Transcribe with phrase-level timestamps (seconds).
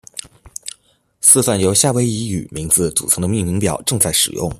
[1.21, 4.49] 四份由夏威夷语名字组成的命名表正在使用。